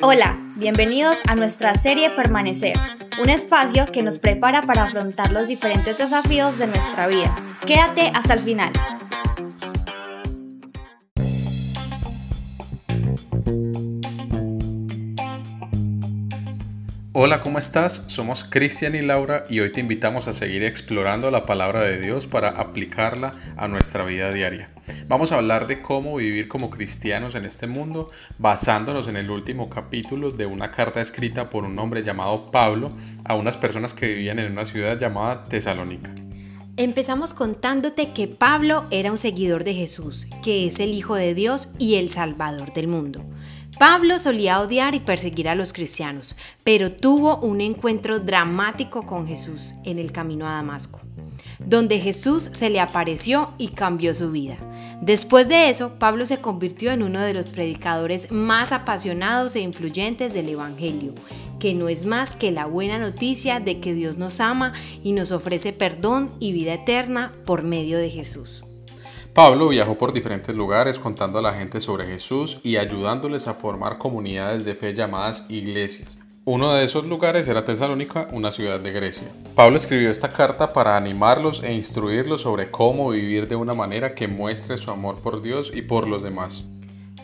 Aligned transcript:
Hola, 0.00 0.38
bienvenidos 0.54 1.18
a 1.26 1.34
nuestra 1.34 1.74
serie 1.74 2.10
Permanecer, 2.10 2.76
un 3.20 3.30
espacio 3.30 3.90
que 3.90 4.04
nos 4.04 4.20
prepara 4.20 4.62
para 4.62 4.84
afrontar 4.84 5.32
los 5.32 5.48
diferentes 5.48 5.98
desafíos 5.98 6.56
de 6.56 6.68
nuestra 6.68 7.08
vida. 7.08 7.36
Quédate 7.66 8.12
hasta 8.14 8.34
el 8.34 8.40
final. 8.40 8.72
Hola, 17.12 17.40
¿cómo 17.40 17.58
estás? 17.58 18.04
Somos 18.06 18.44
Cristian 18.44 18.94
y 18.94 19.02
Laura 19.02 19.46
y 19.50 19.58
hoy 19.58 19.72
te 19.72 19.80
invitamos 19.80 20.28
a 20.28 20.32
seguir 20.32 20.62
explorando 20.62 21.32
la 21.32 21.44
palabra 21.44 21.82
de 21.82 22.00
Dios 22.00 22.28
para 22.28 22.50
aplicarla 22.50 23.34
a 23.56 23.66
nuestra 23.66 24.04
vida 24.04 24.30
diaria. 24.30 24.68
Vamos 25.08 25.32
a 25.32 25.36
hablar 25.36 25.66
de 25.66 25.80
cómo 25.80 26.16
vivir 26.16 26.48
como 26.48 26.68
cristianos 26.68 27.34
en 27.34 27.46
este 27.46 27.66
mundo 27.66 28.10
basándonos 28.36 29.08
en 29.08 29.16
el 29.16 29.30
último 29.30 29.70
capítulo 29.70 30.30
de 30.30 30.44
una 30.44 30.70
carta 30.70 31.00
escrita 31.00 31.48
por 31.48 31.64
un 31.64 31.78
hombre 31.78 32.02
llamado 32.02 32.50
Pablo 32.50 32.92
a 33.24 33.34
unas 33.34 33.56
personas 33.56 33.94
que 33.94 34.06
vivían 34.06 34.38
en 34.38 34.52
una 34.52 34.66
ciudad 34.66 34.98
llamada 34.98 35.46
Tesalónica. 35.46 36.14
Empezamos 36.76 37.32
contándote 37.32 38.12
que 38.12 38.28
Pablo 38.28 38.84
era 38.90 39.10
un 39.10 39.16
seguidor 39.16 39.64
de 39.64 39.72
Jesús, 39.72 40.28
que 40.42 40.66
es 40.66 40.78
el 40.78 40.92
Hijo 40.92 41.14
de 41.14 41.32
Dios 41.32 41.72
y 41.78 41.94
el 41.94 42.10
Salvador 42.10 42.74
del 42.74 42.88
mundo. 42.88 43.24
Pablo 43.78 44.18
solía 44.18 44.60
odiar 44.60 44.94
y 44.94 45.00
perseguir 45.00 45.48
a 45.48 45.54
los 45.54 45.72
cristianos, 45.72 46.36
pero 46.64 46.92
tuvo 46.92 47.38
un 47.38 47.62
encuentro 47.62 48.20
dramático 48.20 49.06
con 49.06 49.26
Jesús 49.26 49.76
en 49.84 49.98
el 49.98 50.12
camino 50.12 50.46
a 50.46 50.52
Damasco, 50.52 51.00
donde 51.60 51.98
Jesús 51.98 52.42
se 52.42 52.68
le 52.68 52.80
apareció 52.80 53.54
y 53.56 53.68
cambió 53.68 54.12
su 54.12 54.30
vida. 54.30 54.58
Después 55.00 55.48
de 55.48 55.70
eso, 55.70 55.92
Pablo 55.98 56.26
se 56.26 56.38
convirtió 56.38 56.90
en 56.90 57.04
uno 57.04 57.20
de 57.20 57.32
los 57.32 57.46
predicadores 57.46 58.32
más 58.32 58.72
apasionados 58.72 59.54
e 59.54 59.60
influyentes 59.60 60.34
del 60.34 60.48
Evangelio, 60.48 61.14
que 61.60 61.74
no 61.74 61.88
es 61.88 62.04
más 62.04 62.34
que 62.34 62.50
la 62.50 62.66
buena 62.66 62.98
noticia 62.98 63.60
de 63.60 63.78
que 63.78 63.94
Dios 63.94 64.16
nos 64.16 64.40
ama 64.40 64.72
y 65.02 65.12
nos 65.12 65.30
ofrece 65.30 65.72
perdón 65.72 66.30
y 66.40 66.52
vida 66.52 66.74
eterna 66.74 67.32
por 67.46 67.62
medio 67.62 67.96
de 67.96 68.10
Jesús. 68.10 68.64
Pablo 69.34 69.68
viajó 69.68 69.96
por 69.96 70.12
diferentes 70.12 70.56
lugares 70.56 70.98
contando 70.98 71.38
a 71.38 71.42
la 71.42 71.54
gente 71.54 71.80
sobre 71.80 72.06
Jesús 72.06 72.58
y 72.64 72.76
ayudándoles 72.76 73.46
a 73.46 73.54
formar 73.54 73.98
comunidades 73.98 74.64
de 74.64 74.74
fe 74.74 74.94
llamadas 74.94 75.46
iglesias. 75.48 76.18
Uno 76.50 76.72
de 76.72 76.82
esos 76.82 77.04
lugares 77.04 77.46
era 77.46 77.62
Tesalónica, 77.62 78.26
una 78.32 78.50
ciudad 78.50 78.80
de 78.80 78.90
Grecia. 78.90 79.28
Pablo 79.54 79.76
escribió 79.76 80.10
esta 80.10 80.32
carta 80.32 80.72
para 80.72 80.96
animarlos 80.96 81.62
e 81.62 81.74
instruirlos 81.74 82.40
sobre 82.40 82.70
cómo 82.70 83.10
vivir 83.10 83.48
de 83.48 83.54
una 83.54 83.74
manera 83.74 84.14
que 84.14 84.28
muestre 84.28 84.78
su 84.78 84.90
amor 84.90 85.16
por 85.20 85.42
Dios 85.42 85.70
y 85.74 85.82
por 85.82 86.08
los 86.08 86.22
demás. 86.22 86.64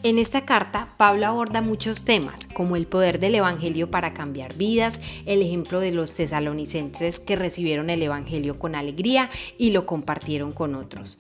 En 0.02 0.18
esta 0.18 0.44
carta, 0.44 0.88
Pablo 0.98 1.26
aborda 1.26 1.62
muchos 1.62 2.04
temas, 2.04 2.46
como 2.52 2.76
el 2.76 2.86
poder 2.86 3.18
del 3.18 3.36
Evangelio 3.36 3.90
para 3.90 4.12
cambiar 4.12 4.52
vidas, 4.52 5.00
el 5.24 5.40
ejemplo 5.40 5.80
de 5.80 5.92
los 5.92 6.12
tesalonicenses 6.12 7.18
que 7.18 7.36
recibieron 7.36 7.88
el 7.88 8.02
Evangelio 8.02 8.58
con 8.58 8.74
alegría 8.74 9.30
y 9.56 9.70
lo 9.70 9.86
compartieron 9.86 10.52
con 10.52 10.74
otros, 10.74 11.16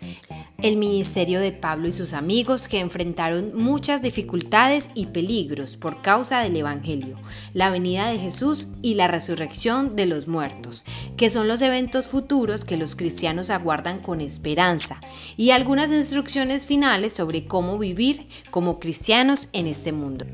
el 0.64 0.78
ministerio 0.78 1.40
de 1.40 1.52
Pablo 1.52 1.88
y 1.88 1.92
sus 1.92 2.14
amigos 2.14 2.68
que 2.68 2.80
enfrentaron 2.80 3.54
muchas 3.54 4.00
dificultades 4.00 4.88
y 4.94 5.04
peligros 5.04 5.76
por 5.76 6.00
causa 6.00 6.40
del 6.40 6.56
Evangelio, 6.56 7.18
la 7.52 7.68
venida 7.68 8.08
de 8.08 8.18
Jesús 8.18 8.68
y 8.80 8.94
la 8.94 9.06
resurrección 9.06 9.94
de 9.94 10.06
los 10.06 10.26
muertos, 10.26 10.86
que 11.18 11.28
son 11.28 11.48
los 11.48 11.60
eventos 11.60 12.08
futuros 12.08 12.64
que 12.64 12.78
los 12.78 12.96
cristianos 12.96 13.50
aguardan 13.50 13.98
con 14.00 14.22
esperanza, 14.22 15.02
y 15.36 15.50
algunas 15.50 15.92
instrucciones 15.92 16.64
finales 16.64 17.12
sobre 17.12 17.44
cómo 17.44 17.76
vivir 17.76 18.26
como 18.50 18.80
cristianos 18.80 19.50
en 19.52 19.66
este 19.66 19.92
mundo. 19.92 20.24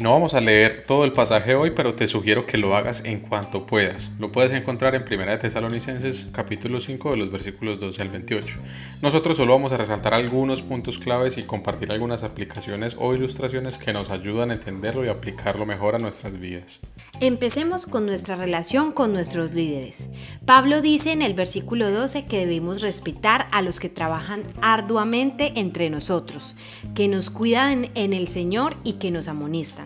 No 0.00 0.12
vamos 0.12 0.32
a 0.32 0.40
leer 0.40 0.84
todo 0.86 1.04
el 1.04 1.12
pasaje 1.12 1.54
hoy, 1.54 1.72
pero 1.76 1.92
te 1.92 2.06
sugiero 2.06 2.46
que 2.46 2.56
lo 2.56 2.74
hagas 2.74 3.04
en 3.04 3.20
cuanto 3.20 3.66
puedas. 3.66 4.12
Lo 4.18 4.32
puedes 4.32 4.50
encontrar 4.52 4.94
en 4.94 5.02
1 5.02 5.26
de 5.26 5.36
Tesalonicenses 5.36 6.28
capítulo 6.32 6.80
5 6.80 7.10
de 7.10 7.16
los 7.18 7.30
versículos 7.30 7.78
12 7.78 8.00
al 8.00 8.08
28. 8.08 8.60
Nosotros 9.02 9.36
solo 9.36 9.52
vamos 9.52 9.72
a 9.72 9.76
resaltar 9.76 10.14
algunos 10.14 10.62
puntos 10.62 10.98
claves 10.98 11.36
y 11.36 11.42
compartir 11.42 11.92
algunas 11.92 12.22
aplicaciones 12.22 12.96
o 12.98 13.14
ilustraciones 13.14 13.76
que 13.76 13.92
nos 13.92 14.08
ayudan 14.08 14.50
a 14.50 14.54
entenderlo 14.54 15.04
y 15.04 15.08
aplicarlo 15.08 15.66
mejor 15.66 15.96
a 15.96 15.98
nuestras 15.98 16.40
vidas. 16.40 16.80
Empecemos 17.20 17.84
con 17.84 18.06
nuestra 18.06 18.36
relación 18.36 18.92
con 18.92 19.12
nuestros 19.12 19.52
líderes. 19.52 20.08
Pablo 20.46 20.80
dice 20.80 21.12
en 21.12 21.20
el 21.20 21.34
versículo 21.34 21.90
12 21.90 22.24
que 22.24 22.38
debemos 22.38 22.80
respetar 22.80 23.48
a 23.52 23.60
los 23.60 23.78
que 23.78 23.90
trabajan 23.90 24.44
arduamente 24.62 25.52
entre 25.56 25.90
nosotros, 25.90 26.56
que 26.94 27.06
nos 27.08 27.28
cuidan 27.28 27.90
en 27.94 28.14
el 28.14 28.28
Señor 28.28 28.78
y 28.82 28.94
que 28.94 29.10
nos 29.10 29.28
amonestan. 29.28 29.79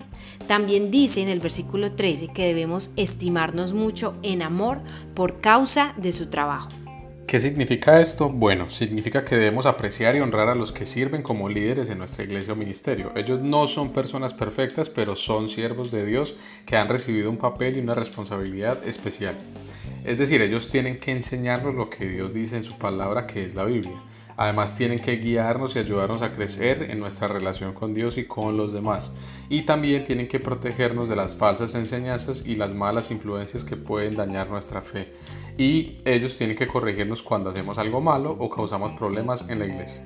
También 0.46 0.90
dice 0.90 1.22
en 1.22 1.28
el 1.28 1.40
versículo 1.40 1.92
13 1.92 2.28
que 2.28 2.46
debemos 2.46 2.90
estimarnos 2.96 3.72
mucho 3.72 4.14
en 4.22 4.42
amor 4.42 4.80
por 5.14 5.40
causa 5.40 5.94
de 5.96 6.12
su 6.12 6.26
trabajo. 6.26 6.70
¿Qué 7.26 7.40
significa 7.40 8.00
esto? 8.00 8.28
Bueno, 8.28 8.68
significa 8.68 9.24
que 9.24 9.36
debemos 9.36 9.64
apreciar 9.64 10.14
y 10.14 10.20
honrar 10.20 10.48
a 10.48 10.54
los 10.54 10.70
que 10.70 10.84
sirven 10.84 11.22
como 11.22 11.48
líderes 11.48 11.88
en 11.88 11.98
nuestra 11.98 12.22
iglesia 12.24 12.52
o 12.52 12.56
ministerio. 12.56 13.12
Ellos 13.16 13.40
no 13.40 13.66
son 13.66 13.92
personas 13.92 14.34
perfectas, 14.34 14.90
pero 14.90 15.16
son 15.16 15.48
siervos 15.48 15.90
de 15.90 16.04
Dios 16.04 16.36
que 16.66 16.76
han 16.76 16.88
recibido 16.88 17.30
un 17.30 17.38
papel 17.38 17.76
y 17.76 17.80
una 17.80 17.94
responsabilidad 17.94 18.86
especial. 18.86 19.34
Es 20.04 20.18
decir, 20.18 20.42
ellos 20.42 20.68
tienen 20.68 20.98
que 20.98 21.12
enseñarnos 21.12 21.74
lo 21.74 21.88
que 21.88 22.06
Dios 22.06 22.34
dice 22.34 22.56
en 22.56 22.62
su 22.62 22.76
palabra, 22.76 23.26
que 23.26 23.42
es 23.42 23.54
la 23.54 23.64
Biblia. 23.64 23.98
Además 24.36 24.76
tienen 24.76 24.98
que 24.98 25.16
guiarnos 25.16 25.76
y 25.76 25.78
ayudarnos 25.78 26.22
a 26.22 26.32
crecer 26.32 26.90
en 26.90 26.98
nuestra 26.98 27.28
relación 27.28 27.72
con 27.72 27.94
Dios 27.94 28.18
y 28.18 28.24
con 28.24 28.56
los 28.56 28.72
demás. 28.72 29.12
Y 29.48 29.62
también 29.62 30.04
tienen 30.04 30.28
que 30.28 30.40
protegernos 30.40 31.08
de 31.08 31.16
las 31.16 31.36
falsas 31.36 31.74
enseñanzas 31.74 32.44
y 32.46 32.56
las 32.56 32.74
malas 32.74 33.10
influencias 33.10 33.64
que 33.64 33.76
pueden 33.76 34.16
dañar 34.16 34.50
nuestra 34.50 34.80
fe. 34.80 35.12
Y 35.56 35.98
ellos 36.04 36.36
tienen 36.36 36.56
que 36.56 36.66
corregirnos 36.66 37.22
cuando 37.22 37.50
hacemos 37.50 37.78
algo 37.78 38.00
malo 38.00 38.36
o 38.38 38.50
causamos 38.50 38.92
problemas 38.92 39.46
en 39.48 39.58
la 39.60 39.66
iglesia. 39.66 40.02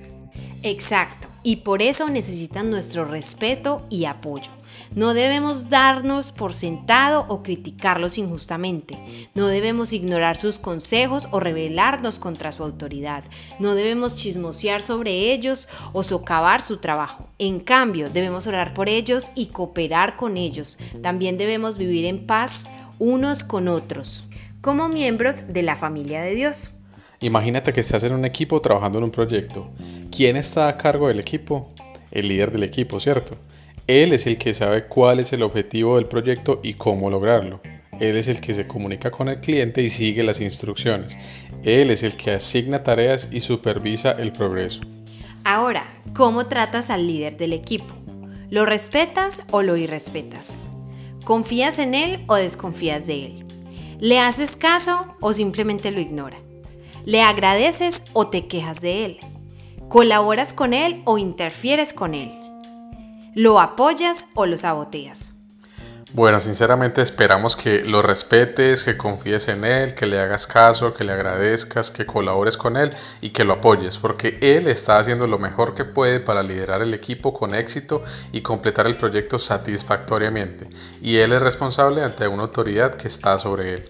Exacto. 0.62 1.28
Y 1.42 1.56
por 1.56 1.82
eso 1.82 2.08
necesitan 2.10 2.70
nuestro 2.70 3.04
respeto 3.04 3.86
y 3.88 4.04
apoyo. 4.04 4.57
No 4.94 5.14
debemos 5.14 5.70
darnos 5.70 6.32
por 6.32 6.52
sentado 6.52 7.24
o 7.28 7.42
criticarlos 7.42 8.18
injustamente. 8.18 8.98
No 9.34 9.48
debemos 9.48 9.92
ignorar 9.92 10.36
sus 10.36 10.58
consejos 10.58 11.28
o 11.30 11.40
rebelarnos 11.40 12.18
contra 12.18 12.52
su 12.52 12.62
autoridad. 12.62 13.24
No 13.58 13.74
debemos 13.74 14.16
chismosear 14.16 14.82
sobre 14.82 15.32
ellos 15.32 15.68
o 15.92 16.02
socavar 16.02 16.62
su 16.62 16.78
trabajo. 16.78 17.28
En 17.38 17.60
cambio, 17.60 18.10
debemos 18.10 18.46
orar 18.46 18.74
por 18.74 18.88
ellos 18.88 19.30
y 19.34 19.46
cooperar 19.46 20.16
con 20.16 20.36
ellos. 20.36 20.78
También 21.02 21.38
debemos 21.38 21.78
vivir 21.78 22.06
en 22.06 22.26
paz 22.26 22.66
unos 22.98 23.44
con 23.44 23.68
otros, 23.68 24.24
como 24.60 24.88
miembros 24.88 25.52
de 25.52 25.62
la 25.62 25.76
familia 25.76 26.22
de 26.22 26.34
Dios. 26.34 26.70
Imagínate 27.20 27.72
que 27.72 27.80
estás 27.80 28.04
en 28.04 28.12
un 28.12 28.24
equipo 28.24 28.60
trabajando 28.60 28.98
en 28.98 29.04
un 29.04 29.10
proyecto. 29.10 29.66
¿Quién 30.14 30.36
está 30.36 30.68
a 30.68 30.76
cargo 30.76 31.08
del 31.08 31.20
equipo? 31.20 31.68
El 32.10 32.28
líder 32.28 32.52
del 32.52 32.62
equipo, 32.62 33.00
¿cierto? 33.00 33.36
Él 33.88 34.12
es 34.12 34.26
el 34.26 34.36
que 34.36 34.52
sabe 34.52 34.82
cuál 34.82 35.18
es 35.18 35.32
el 35.32 35.42
objetivo 35.42 35.96
del 35.96 36.04
proyecto 36.04 36.60
y 36.62 36.74
cómo 36.74 37.08
lograrlo. 37.08 37.58
Él 37.98 38.18
es 38.18 38.28
el 38.28 38.38
que 38.38 38.52
se 38.52 38.68
comunica 38.68 39.10
con 39.10 39.30
el 39.30 39.40
cliente 39.40 39.82
y 39.82 39.88
sigue 39.88 40.22
las 40.22 40.42
instrucciones. 40.42 41.16
Él 41.64 41.90
es 41.90 42.02
el 42.02 42.14
que 42.14 42.32
asigna 42.32 42.84
tareas 42.84 43.30
y 43.32 43.40
supervisa 43.40 44.12
el 44.12 44.32
progreso. 44.32 44.82
Ahora, 45.42 45.90
¿cómo 46.14 46.46
tratas 46.48 46.90
al 46.90 47.06
líder 47.06 47.38
del 47.38 47.54
equipo? 47.54 47.94
¿Lo 48.50 48.66
respetas 48.66 49.44
o 49.52 49.62
lo 49.62 49.78
irrespetas? 49.78 50.58
¿Confías 51.24 51.78
en 51.78 51.94
él 51.94 52.22
o 52.26 52.34
desconfías 52.34 53.06
de 53.06 53.24
él? 53.24 53.46
¿Le 54.00 54.20
haces 54.20 54.54
caso 54.54 55.16
o 55.20 55.32
simplemente 55.32 55.92
lo 55.92 56.00
ignora? 56.00 56.36
¿Le 57.06 57.22
agradeces 57.22 58.04
o 58.12 58.28
te 58.28 58.48
quejas 58.48 58.82
de 58.82 59.06
él? 59.06 59.18
¿Colaboras 59.88 60.52
con 60.52 60.74
él 60.74 61.00
o 61.06 61.16
interfieres 61.16 61.94
con 61.94 62.14
él? 62.14 62.37
¿Lo 63.38 63.60
apoyas 63.60 64.30
o 64.34 64.46
lo 64.46 64.56
saboteas? 64.56 65.34
Bueno, 66.12 66.40
sinceramente 66.40 67.02
esperamos 67.02 67.54
que 67.54 67.84
lo 67.84 68.02
respetes, 68.02 68.82
que 68.82 68.96
confíes 68.96 69.46
en 69.46 69.64
él, 69.64 69.94
que 69.94 70.06
le 70.06 70.18
hagas 70.18 70.48
caso, 70.48 70.92
que 70.92 71.04
le 71.04 71.12
agradezcas, 71.12 71.92
que 71.92 72.04
colabores 72.04 72.56
con 72.56 72.76
él 72.76 72.90
y 73.20 73.30
que 73.30 73.44
lo 73.44 73.52
apoyes, 73.52 73.96
porque 73.96 74.38
él 74.40 74.66
está 74.66 74.98
haciendo 74.98 75.28
lo 75.28 75.38
mejor 75.38 75.72
que 75.72 75.84
puede 75.84 76.18
para 76.18 76.42
liderar 76.42 76.82
el 76.82 76.92
equipo 76.92 77.32
con 77.32 77.54
éxito 77.54 78.02
y 78.32 78.40
completar 78.40 78.88
el 78.88 78.96
proyecto 78.96 79.38
satisfactoriamente. 79.38 80.68
Y 81.00 81.18
él 81.18 81.32
es 81.32 81.40
responsable 81.40 82.02
ante 82.02 82.26
una 82.26 82.42
autoridad 82.42 82.94
que 82.94 83.06
está 83.06 83.38
sobre 83.38 83.74
él. 83.74 83.88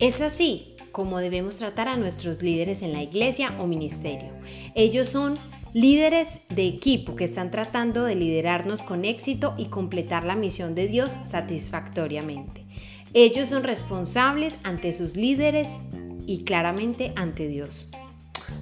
Es 0.00 0.20
así 0.20 0.74
como 0.90 1.20
debemos 1.20 1.58
tratar 1.58 1.86
a 1.86 1.96
nuestros 1.96 2.42
líderes 2.42 2.82
en 2.82 2.94
la 2.94 3.02
iglesia 3.02 3.54
o 3.60 3.68
ministerio. 3.68 4.32
Ellos 4.74 5.08
son 5.08 5.38
líderes 5.76 6.40
de 6.48 6.66
equipo 6.66 7.16
que 7.16 7.24
están 7.24 7.50
tratando 7.50 8.04
de 8.04 8.14
liderarnos 8.14 8.82
con 8.82 9.04
éxito 9.04 9.52
y 9.58 9.66
completar 9.66 10.24
la 10.24 10.34
misión 10.34 10.74
de 10.74 10.88
Dios 10.88 11.18
satisfactoriamente. 11.24 12.64
Ellos 13.12 13.50
son 13.50 13.62
responsables 13.62 14.56
ante 14.62 14.94
sus 14.94 15.16
líderes 15.16 15.76
y 16.26 16.44
claramente 16.44 17.12
ante 17.14 17.46
Dios. 17.46 17.90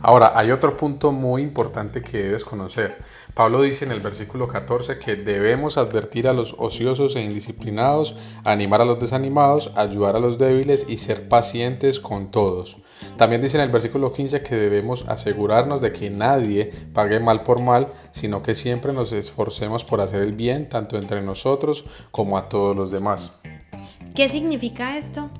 Ahora, 0.00 0.32
hay 0.34 0.50
otro 0.50 0.76
punto 0.76 1.12
muy 1.12 1.42
importante 1.42 2.02
que 2.02 2.22
debes 2.22 2.44
conocer. 2.44 2.98
Pablo 3.34 3.62
dice 3.62 3.84
en 3.84 3.92
el 3.92 4.00
versículo 4.00 4.46
14 4.46 4.98
que 4.98 5.16
debemos 5.16 5.76
advertir 5.76 6.28
a 6.28 6.32
los 6.32 6.54
ociosos 6.58 7.16
e 7.16 7.22
indisciplinados, 7.22 8.16
animar 8.44 8.81
a 8.81 8.84
los 8.84 9.00
desanimados, 9.00 9.72
ayudar 9.75 10.14
a 10.14 10.20
los 10.20 10.38
débiles 10.38 10.86
y 10.88 10.98
ser 10.98 11.28
pacientes 11.28 11.98
con 12.00 12.31
todos. 12.31 12.76
También 13.16 13.42
dice 13.42 13.56
en 13.56 13.64
el 13.64 13.70
versículo 13.70 14.12
15 14.12 14.42
que 14.42 14.54
debemos 14.54 15.04
asegurarnos 15.08 15.81
de 15.81 15.92
que 15.92 16.10
nadie 16.10 16.72
pague 16.92 17.19
mal 17.19 17.42
por 17.42 17.60
mal, 17.60 17.88
sino 18.12 18.42
que 18.42 18.54
siempre 18.54 18.92
nos 18.92 19.12
esforcemos 19.12 19.84
por 19.84 20.00
hacer 20.00 20.22
el 20.22 20.32
bien 20.32 20.69
tanto 20.69 20.96
entre 20.96 21.20
nosotros 21.22 21.84
como 22.10 22.38
a 22.38 22.48
todos 22.48 22.76
los 22.76 22.90
demás. 22.90 23.32
¿Qué 24.14 24.28
significa 24.28 24.96
esto? 24.96 25.30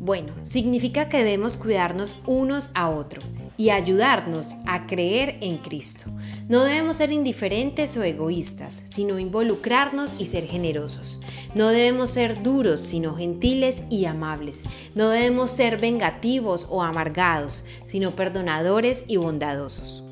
Bueno, 0.00 0.32
significa 0.42 1.08
que 1.08 1.18
debemos 1.18 1.56
cuidarnos 1.56 2.16
unos 2.26 2.72
a 2.74 2.88
otros 2.88 3.24
y 3.56 3.70
ayudarnos 3.70 4.56
a 4.66 4.86
creer 4.86 5.36
en 5.40 5.58
Cristo. 5.58 6.10
No 6.48 6.64
debemos 6.64 6.96
ser 6.96 7.12
indiferentes 7.12 7.96
o 7.96 8.02
egoístas, 8.02 8.74
sino 8.88 9.18
involucrarnos 9.18 10.16
y 10.18 10.26
ser 10.26 10.46
generosos. 10.46 11.20
No 11.54 11.68
debemos 11.68 12.10
ser 12.10 12.42
duros, 12.42 12.80
sino 12.80 13.14
gentiles 13.14 13.84
y 13.90 14.04
amables. 14.06 14.66
No 14.94 15.08
debemos 15.08 15.50
ser 15.50 15.78
vengativos 15.78 16.66
o 16.70 16.82
amargados, 16.82 17.64
sino 17.84 18.14
perdonadores 18.14 19.04
y 19.08 19.16
bondadosos. 19.16 20.04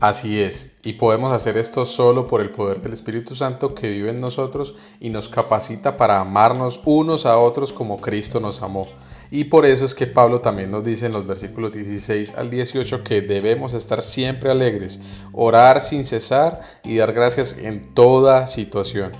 Así 0.00 0.40
es, 0.40 0.76
y 0.84 0.92
podemos 0.92 1.32
hacer 1.32 1.56
esto 1.56 1.84
solo 1.84 2.28
por 2.28 2.40
el 2.40 2.50
poder 2.50 2.80
del 2.80 2.92
Espíritu 2.92 3.34
Santo 3.34 3.74
que 3.74 3.90
vive 3.90 4.10
en 4.10 4.20
nosotros 4.20 4.76
y 5.00 5.10
nos 5.10 5.28
capacita 5.28 5.96
para 5.96 6.20
amarnos 6.20 6.80
unos 6.84 7.26
a 7.26 7.36
otros 7.36 7.72
como 7.72 8.00
Cristo 8.00 8.38
nos 8.38 8.62
amó. 8.62 8.86
Y 9.30 9.44
por 9.44 9.66
eso 9.66 9.84
es 9.84 9.94
que 9.94 10.06
Pablo 10.06 10.40
también 10.40 10.70
nos 10.70 10.84
dice 10.84 11.06
en 11.06 11.12
los 11.12 11.26
versículos 11.26 11.72
16 11.72 12.34
al 12.36 12.50
18 12.50 13.04
que 13.04 13.20
debemos 13.20 13.74
estar 13.74 14.02
siempre 14.02 14.50
alegres, 14.50 15.00
orar 15.32 15.82
sin 15.82 16.04
cesar 16.04 16.60
y 16.84 16.96
dar 16.96 17.12
gracias 17.12 17.58
en 17.58 17.94
toda 17.94 18.46
situación. 18.46 19.12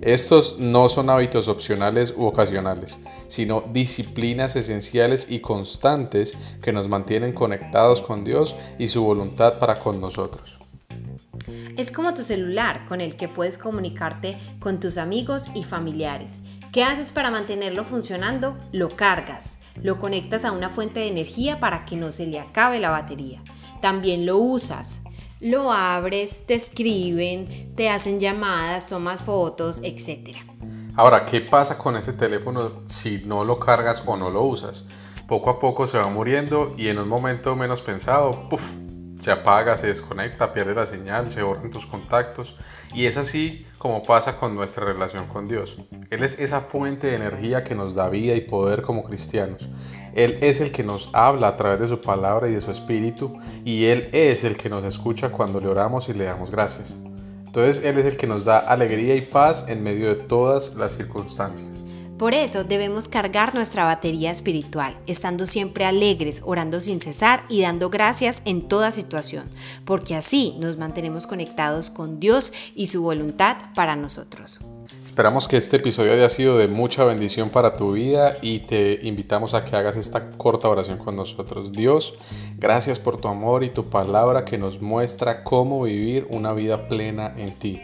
Estos 0.00 0.58
no 0.58 0.88
son 0.88 1.10
hábitos 1.10 1.46
opcionales 1.46 2.14
u 2.16 2.26
ocasionales, 2.26 2.98
sino 3.28 3.62
disciplinas 3.72 4.56
esenciales 4.56 5.28
y 5.30 5.40
constantes 5.40 6.34
que 6.60 6.72
nos 6.72 6.88
mantienen 6.88 7.32
conectados 7.32 8.02
con 8.02 8.24
Dios 8.24 8.56
y 8.78 8.88
su 8.88 9.04
voluntad 9.04 9.58
para 9.58 9.78
con 9.78 10.00
nosotros. 10.00 10.58
Es 11.82 11.90
como 11.90 12.14
tu 12.14 12.22
celular 12.22 12.86
con 12.86 13.00
el 13.00 13.16
que 13.16 13.26
puedes 13.26 13.58
comunicarte 13.58 14.38
con 14.60 14.78
tus 14.78 14.98
amigos 14.98 15.50
y 15.52 15.64
familiares. 15.64 16.44
¿Qué 16.70 16.84
haces 16.84 17.10
para 17.10 17.32
mantenerlo 17.32 17.82
funcionando? 17.82 18.56
Lo 18.70 18.90
cargas, 18.90 19.58
lo 19.82 19.98
conectas 19.98 20.44
a 20.44 20.52
una 20.52 20.68
fuente 20.68 21.00
de 21.00 21.08
energía 21.08 21.58
para 21.58 21.84
que 21.84 21.96
no 21.96 22.12
se 22.12 22.28
le 22.28 22.38
acabe 22.38 22.78
la 22.78 22.90
batería. 22.90 23.42
También 23.80 24.26
lo 24.26 24.38
usas, 24.38 25.00
lo 25.40 25.72
abres, 25.72 26.46
te 26.46 26.54
escriben, 26.54 27.74
te 27.74 27.90
hacen 27.90 28.20
llamadas, 28.20 28.86
tomas 28.86 29.24
fotos, 29.24 29.80
etc. 29.82 30.36
Ahora, 30.94 31.24
¿qué 31.24 31.40
pasa 31.40 31.78
con 31.78 31.96
ese 31.96 32.12
teléfono 32.12 32.84
si 32.86 33.22
no 33.26 33.42
lo 33.44 33.56
cargas 33.56 34.04
o 34.06 34.16
no 34.16 34.30
lo 34.30 34.44
usas? 34.44 34.86
Poco 35.26 35.50
a 35.50 35.58
poco 35.58 35.88
se 35.88 35.98
va 35.98 36.06
muriendo 36.06 36.76
y 36.78 36.86
en 36.86 37.00
un 37.00 37.08
momento 37.08 37.56
menos 37.56 37.82
pensado, 37.82 38.48
¡puf! 38.48 38.91
Se 39.22 39.30
apaga, 39.30 39.76
se 39.76 39.86
desconecta, 39.86 40.52
pierde 40.52 40.74
la 40.74 40.84
señal, 40.84 41.30
se 41.30 41.42
borran 41.42 41.70
tus 41.70 41.86
contactos. 41.86 42.56
Y 42.92 43.06
es 43.06 43.16
así 43.16 43.64
como 43.78 44.02
pasa 44.02 44.36
con 44.36 44.56
nuestra 44.56 44.84
relación 44.84 45.26
con 45.26 45.46
Dios. 45.46 45.76
Él 46.10 46.24
es 46.24 46.40
esa 46.40 46.60
fuente 46.60 47.06
de 47.06 47.14
energía 47.14 47.62
que 47.62 47.76
nos 47.76 47.94
da 47.94 48.08
vida 48.08 48.34
y 48.34 48.40
poder 48.40 48.82
como 48.82 49.04
cristianos. 49.04 49.68
Él 50.14 50.38
es 50.42 50.60
el 50.60 50.72
que 50.72 50.82
nos 50.82 51.10
habla 51.12 51.48
a 51.48 51.56
través 51.56 51.78
de 51.78 51.86
su 51.86 52.00
palabra 52.00 52.48
y 52.48 52.52
de 52.52 52.60
su 52.60 52.72
espíritu. 52.72 53.32
Y 53.64 53.84
Él 53.84 54.08
es 54.12 54.42
el 54.42 54.56
que 54.56 54.68
nos 54.68 54.82
escucha 54.84 55.30
cuando 55.30 55.60
le 55.60 55.68
oramos 55.68 56.08
y 56.08 56.14
le 56.14 56.24
damos 56.24 56.50
gracias. 56.50 56.96
Entonces 57.46 57.84
Él 57.84 57.98
es 57.98 58.06
el 58.06 58.16
que 58.16 58.26
nos 58.26 58.44
da 58.44 58.58
alegría 58.58 59.14
y 59.14 59.20
paz 59.20 59.66
en 59.68 59.84
medio 59.84 60.08
de 60.08 60.16
todas 60.16 60.74
las 60.74 60.96
circunstancias. 60.96 61.84
Por 62.22 62.34
eso 62.34 62.62
debemos 62.62 63.08
cargar 63.08 63.52
nuestra 63.52 63.84
batería 63.84 64.30
espiritual, 64.30 64.96
estando 65.08 65.44
siempre 65.48 65.86
alegres, 65.86 66.40
orando 66.44 66.80
sin 66.80 67.00
cesar 67.00 67.42
y 67.48 67.62
dando 67.62 67.90
gracias 67.90 68.42
en 68.44 68.68
toda 68.68 68.92
situación, 68.92 69.42
porque 69.84 70.14
así 70.14 70.54
nos 70.60 70.76
mantenemos 70.76 71.26
conectados 71.26 71.90
con 71.90 72.20
Dios 72.20 72.52
y 72.76 72.86
su 72.86 73.02
voluntad 73.02 73.56
para 73.74 73.96
nosotros. 73.96 74.60
Esperamos 75.04 75.48
que 75.48 75.56
este 75.56 75.78
episodio 75.78 76.12
haya 76.12 76.28
sido 76.28 76.58
de 76.58 76.68
mucha 76.68 77.04
bendición 77.04 77.50
para 77.50 77.74
tu 77.74 77.90
vida 77.90 78.36
y 78.40 78.60
te 78.60 79.00
invitamos 79.02 79.52
a 79.54 79.64
que 79.64 79.74
hagas 79.74 79.96
esta 79.96 80.30
corta 80.30 80.68
oración 80.68 80.98
con 80.98 81.16
nosotros. 81.16 81.72
Dios, 81.72 82.14
gracias 82.56 83.00
por 83.00 83.20
tu 83.20 83.26
amor 83.26 83.64
y 83.64 83.70
tu 83.70 83.90
palabra 83.90 84.44
que 84.44 84.58
nos 84.58 84.80
muestra 84.80 85.42
cómo 85.42 85.82
vivir 85.82 86.28
una 86.30 86.52
vida 86.52 86.86
plena 86.86 87.34
en 87.36 87.58
ti. 87.58 87.82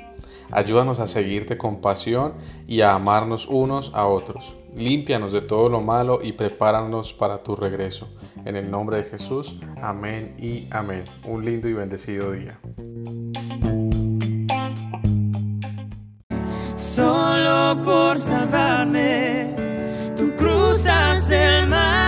Ayúdanos 0.50 0.98
a 1.00 1.06
seguirte 1.06 1.58
con 1.58 1.80
pasión 1.80 2.34
y 2.66 2.80
a 2.80 2.94
amarnos 2.94 3.46
unos 3.46 3.92
a 3.94 4.06
otros. 4.06 4.54
Límpianos 4.74 5.32
de 5.32 5.40
todo 5.40 5.68
lo 5.68 5.80
malo 5.80 6.20
y 6.22 6.32
prepáranos 6.32 7.12
para 7.12 7.42
tu 7.42 7.56
regreso. 7.56 8.08
En 8.44 8.56
el 8.56 8.70
nombre 8.70 8.98
de 8.98 9.04
Jesús, 9.04 9.60
amén 9.82 10.36
y 10.38 10.68
amén. 10.70 11.04
Un 11.24 11.44
lindo 11.44 11.68
y 11.68 11.72
bendecido 11.72 12.32
día. 12.32 12.58
Solo 16.76 17.82
por 17.82 18.18
salvarme, 18.18 19.54
tú 20.16 20.34
cruzas 20.36 21.28
el 21.30 21.68
mar. 21.68 22.07